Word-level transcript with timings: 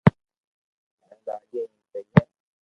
مني 0.07 1.17
لاگيي 1.27 1.61
ايم 1.61 1.71
سھي 1.91 1.99
ھي 2.13 2.21